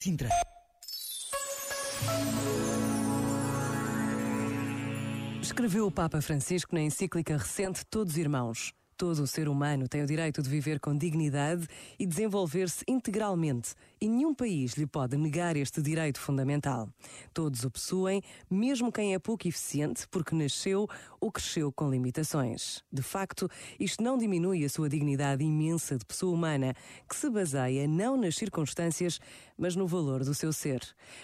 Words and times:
Sintra. 0.00 0.28
Escreveu 5.42 5.86
o 5.86 5.90
Papa 5.90 6.20
Francisco 6.20 6.72
na 6.72 6.82
encíclica 6.82 7.36
recente 7.36 7.84
Todos 7.84 8.16
Irmãos. 8.16 8.72
Todo 8.98 9.22
o 9.22 9.26
ser 9.28 9.48
humano 9.48 9.86
tem 9.86 10.02
o 10.02 10.06
direito 10.06 10.42
de 10.42 10.50
viver 10.50 10.80
com 10.80 10.92
dignidade 10.92 11.68
e 12.00 12.04
desenvolver-se 12.04 12.84
integralmente, 12.88 13.76
e 14.00 14.08
nenhum 14.08 14.34
país 14.34 14.72
lhe 14.72 14.88
pode 14.88 15.16
negar 15.16 15.56
este 15.56 15.80
direito 15.80 16.18
fundamental. 16.18 16.88
Todos 17.32 17.62
o 17.62 17.70
possuem, 17.70 18.20
mesmo 18.50 18.90
quem 18.90 19.14
é 19.14 19.18
pouco 19.20 19.46
eficiente, 19.46 20.08
porque 20.10 20.34
nasceu 20.34 20.88
ou 21.20 21.30
cresceu 21.30 21.70
com 21.70 21.88
limitações. 21.88 22.82
De 22.92 23.00
facto, 23.00 23.48
isto 23.78 24.02
não 24.02 24.18
diminui 24.18 24.64
a 24.64 24.68
sua 24.68 24.88
dignidade 24.88 25.44
imensa 25.44 25.96
de 25.96 26.04
pessoa 26.04 26.34
humana, 26.34 26.74
que 27.08 27.14
se 27.14 27.30
baseia 27.30 27.86
não 27.86 28.16
nas 28.16 28.34
circunstâncias, 28.34 29.20
mas 29.56 29.76
no 29.76 29.86
valor 29.86 30.24
do 30.24 30.34
seu 30.34 30.52
ser. 30.52 30.82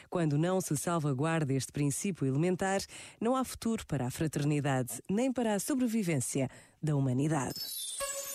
Quando 0.08 0.38
não 0.38 0.60
se 0.60 0.76
salvaguarda 0.76 1.52
este 1.52 1.72
princípio 1.72 2.24
elementar, 2.24 2.80
não 3.20 3.34
há 3.34 3.42
futuro 3.42 3.84
para 3.84 4.06
a 4.06 4.10
fraternidade, 4.12 5.02
nem 5.10 5.32
para 5.32 5.54
a 5.54 5.58
sobrevivência 5.58 6.48
da 6.84 6.94
humanidade. 6.94 7.54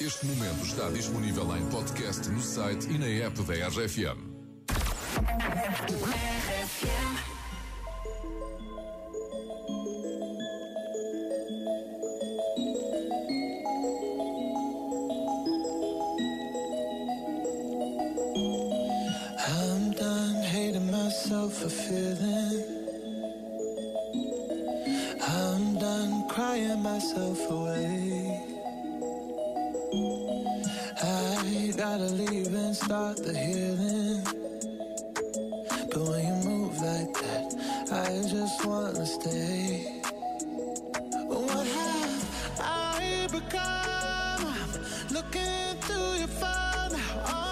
Este 0.02 0.26
momento 0.26 0.66
está 0.66 0.90
disponível 0.90 1.56
em 1.56 1.66
podcast 1.68 2.28
no 2.30 2.42
site 2.42 2.90
e 2.90 2.98
na 2.98 3.26
app 3.26 3.42
da 3.44 3.68
RFM. 3.68 4.30
I'm 19.48 19.92
done 19.92 20.44
hating 20.44 20.90
myself 20.92 21.54
for 21.54 21.70
feeling. 21.70 22.64
I'm 25.22 25.78
done 25.78 26.28
crying 26.30 26.82
myself 26.82 27.40
away. 27.52 28.19
Gotta 31.92 32.14
leave 32.14 32.54
and 32.54 32.76
start 32.76 33.18
the 33.18 33.34
healing. 33.36 34.22
But 35.92 36.04
when 36.08 36.22
you 36.28 36.36
move 36.48 36.78
like 36.82 37.14
that, 37.22 37.48
I 37.92 38.30
just 38.30 38.64
wanna 38.64 39.06
stay. 39.08 40.02
What 41.26 41.66
have 41.66 42.60
I 42.60 43.28
become? 43.32 44.54
I'm 44.54 45.14
looking 45.16 45.82
through 45.82 46.14
your 46.22 46.34
phone 46.42 47.49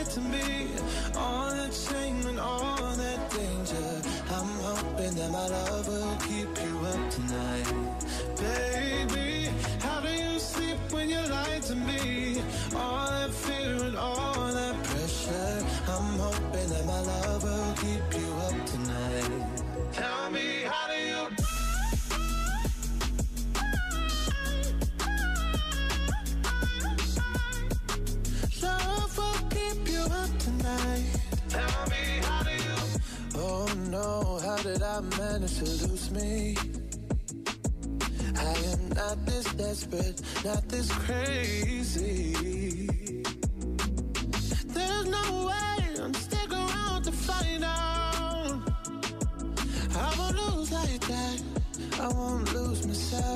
when 0.00 0.10
to 0.10 0.20
me? 0.20 0.68
All 1.16 1.50
that 1.50 1.74
shame 1.74 2.26
and 2.26 2.40
all 2.40 2.76
that 2.76 3.30
danger. 3.30 4.02
I'm 4.30 4.48
hoping 4.60 5.14
that 5.14 5.30
my 5.30 5.46
love 5.46 5.88
will 5.88 6.16
keep 6.26 6.59
did 34.62 34.82
I 34.82 35.00
manage 35.00 35.56
to 35.58 35.64
lose 35.64 36.10
me? 36.10 36.56
I 38.36 38.54
am 38.72 38.88
not 38.90 39.24
this 39.24 39.44
desperate, 39.54 40.20
not 40.44 40.68
this 40.68 40.92
crazy. 40.92 42.34
There's 44.66 45.06
no 45.06 45.46
way 45.46 46.02
I'm 46.02 46.14
stick 46.14 46.52
around 46.52 47.04
to 47.04 47.12
find 47.12 47.64
out. 47.64 48.60
I 49.96 50.14
won't 50.18 50.36
lose 50.36 50.72
like 50.72 51.00
that. 51.08 51.42
I 51.98 52.08
won't 52.08 52.52
lose 52.52 52.86
myself. 52.86 53.29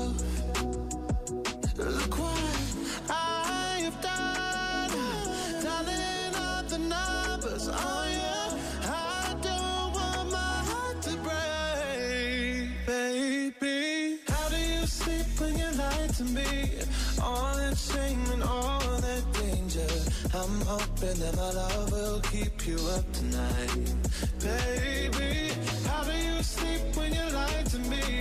I'm 20.45 20.61
hoping 20.61 21.19
that 21.21 21.37
my 21.37 21.53
love 21.53 21.91
will 21.91 22.21
keep 22.21 22.67
you 22.67 22.77
up 22.91 23.11
tonight, 23.13 23.95
baby. 24.41 25.51
How 25.87 26.05
do 26.05 26.13
you 26.13 26.43
sleep 26.43 26.95
when 26.97 27.15
you 27.15 27.23
lie 27.33 27.63
to 27.71 27.79
me? 27.79 28.14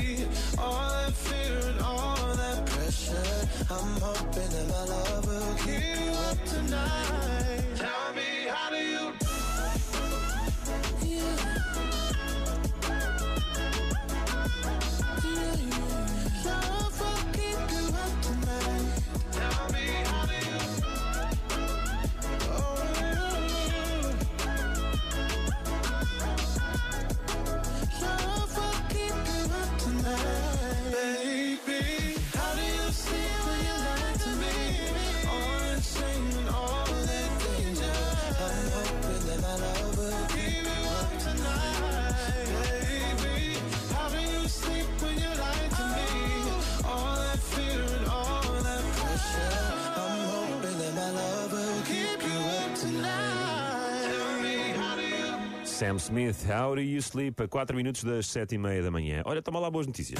Sam 55.83 55.97
Smith, 55.97 56.45
How 56.47 56.75
Do 56.75 56.81
You 56.81 57.01
Sleep? 57.01 57.43
A 57.43 57.45
4 57.45 57.75
minutos 57.75 58.05
das 58.05 58.27
7 58.27 58.55
e 58.55 58.57
meia 58.57 58.81
da 58.81 58.89
manhã. 58.89 59.21
Olha, 59.25 59.41
toma 59.41 59.59
lá 59.59 59.69
boas 59.69 59.85
notícias. 59.85 60.17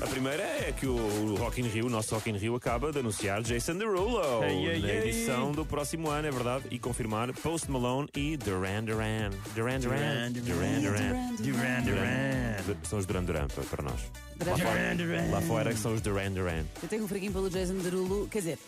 A 0.00 0.06
primeira 0.06 0.42
é 0.42 0.72
que 0.72 0.86
o 0.86 1.34
Rock 1.34 1.60
in 1.60 1.66
Rio, 1.66 1.84
o 1.84 1.90
nosso 1.90 2.14
Rock 2.14 2.30
in 2.30 2.36
Rio, 2.38 2.54
acaba 2.54 2.90
de 2.90 2.98
anunciar 3.00 3.42
Jason 3.42 3.76
Derulo 3.76 4.42
Ei, 4.42 4.68
ei, 4.68 4.80
na 4.80 4.88
ei. 4.88 4.98
edição 5.08 5.52
do 5.52 5.66
próximo 5.66 6.08
ano, 6.08 6.28
é 6.28 6.30
verdade, 6.30 6.64
e 6.70 6.78
confirmar 6.78 7.30
Post 7.34 7.70
Malone 7.70 8.08
e 8.16 8.38
Duran 8.38 8.84
Duran. 8.84 9.28
Duran 9.54 9.80
Duran. 9.80 10.32
Duran 10.32 10.80
Duran. 10.80 11.34
Duran 11.38 11.82
Duran. 11.82 12.76
São 12.84 12.98
os 12.98 13.04
Duran 13.04 13.24
Duran 13.24 13.48
para, 13.48 13.82
nós. 13.82 14.00
Duran 14.38 14.50
Lá 14.50 14.56
fora, 14.56 15.30
lá 15.30 15.40
fora 15.42 15.74
que 15.74 15.78
são 15.78 15.92
os 15.92 16.00
Duran 16.00 16.32
Duran. 16.32 16.64
Eu 16.82 16.88
tenho 16.88 17.04
um 17.04 17.08
fraguinho 17.08 17.32
pelo 17.32 17.50
Jason 17.50 17.74
Derulo, 17.74 18.26
quer 18.28 18.38
dizer, 18.38 18.58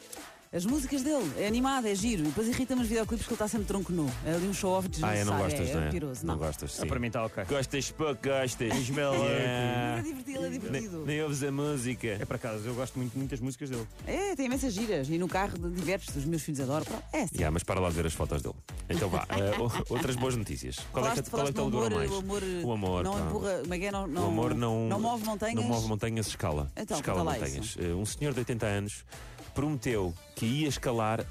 as 0.53 0.65
músicas 0.65 1.03
dele, 1.03 1.31
é 1.37 1.47
animado, 1.47 1.87
é 1.87 1.95
giro, 1.95 2.23
e 2.23 2.27
depois 2.27 2.49
irrita-me 2.49 2.81
os 2.83 2.89
videoclipes 2.89 3.27
que 3.27 3.33
ele 3.33 3.35
está 3.37 3.47
sempre 3.49 3.67
tronco 3.67 3.93
nu. 3.93 4.11
É 4.25 4.33
ali 4.35 4.47
um 4.49 4.55
show-off 4.55 4.87
Ah, 4.87 4.91
desnecessário. 4.91 5.21
é, 5.21 5.25
não 5.25 5.39
gostas, 5.39 5.69
é, 5.69 5.75
não 5.75 5.83
é 5.83 5.87
é? 5.87 5.91
piroso, 5.91 6.27
Não 6.27 6.35
não. 6.35 6.39
gostas, 6.41 6.73
sim. 6.73 6.83
Ah, 6.83 6.87
para 6.87 6.99
mim 7.01 7.07
está 7.09 7.25
ok. 7.25 7.45
Gostas 7.45 7.91
pouco, 7.91 8.19
gostas. 8.23 8.75
Ismael 8.79 9.15
Ele 9.15 9.25
Yeah. 9.29 9.99
é 9.99 10.03
divertido, 10.03 10.39
ele 10.39 10.47
é 10.47 10.51
Nem, 10.51 10.59
divertido. 10.61 11.05
nem 11.07 11.23
ouves 11.23 11.43
a 11.43 11.53
música. 11.53 12.07
É 12.09 12.25
para 12.25 12.37
acaso, 12.37 12.67
eu 12.67 12.75
gosto 12.75 12.99
muito 12.99 13.13
de 13.13 13.19
muitas 13.19 13.41
músicas 13.41 13.69
dele. 13.71 13.87
É, 14.07 14.35
tem 14.37 14.47
imensas 14.47 14.73
giras, 14.73 15.09
e 15.11 15.19
no 15.19 15.29
carro 15.29 15.59
de- 15.59 15.71
divertes, 15.71 16.17
os 16.17 16.25
meus 16.25 16.43
filhos 16.43 16.61
adoram. 16.61 16.85
Pronto, 16.85 17.03
É 17.13 17.23
assim. 17.23 17.35
Yeah, 17.37 17.51
mas 17.51 17.63
para 17.63 17.79
lá 17.81 17.89
de 17.91 17.95
ver 17.97 18.07
as 18.07 18.15
fotos 18.15 18.41
dele. 18.41 18.55
Então 18.89 19.09
vá, 19.11 19.27
eh, 19.37 19.53
o- 19.61 19.93
outras 19.95 20.17
boas 20.17 20.35
notícias. 20.35 20.77
Qual 20.93 21.07
é 21.07 21.11
que, 21.11 21.13
qual 21.13 21.13
é 21.13 21.15
que 21.17 21.23
te 21.23 21.31
falaste 21.31 21.53
do 21.55 21.61
alegrou 21.63 21.91
mais? 21.91 22.11
O 22.11 22.17
amor, 22.17 22.43
o 22.65 22.73
amor 22.73 23.05
não 23.05 23.13
pá. 23.13 23.21
empurra, 23.21 23.59
como 23.61 23.75
é 23.75 23.79
que 23.79 23.85
é? 23.85 23.93
Não, 23.93 24.07
não, 24.07 24.23
o 24.25 24.27
amor 24.29 24.55
não, 24.55 24.89
não 24.89 24.99
move 25.01 25.25
montanhas. 25.25 25.57
Não 25.57 25.65
move 25.65 25.87
montanhas, 25.89 26.27
escala. 26.29 26.71
Então, 26.77 26.97
escala 26.97 27.19
conta 27.19 27.31
lá 27.33 27.39
montanhas. 27.39 27.77
Eh, 27.79 27.93
Um 27.95 28.07
senhor 28.07 28.33
de 28.33 28.39
80 28.41 28.65
anos 28.67 29.05
prometeu 29.59 30.15
que 30.37 30.47
ia 30.47 30.69
escalar 30.69 31.27